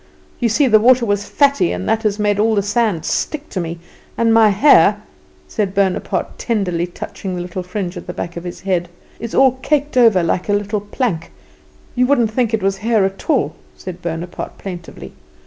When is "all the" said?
2.39-2.63